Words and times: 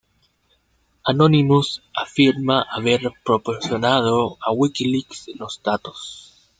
Anonymous 1.05 1.79
afirma 1.95 2.63
haber 2.71 3.07
proporcionado 3.23 4.35
a 4.43 4.51
Wikileaks 4.51 5.27
los 5.37 5.61
datos. 5.61 6.35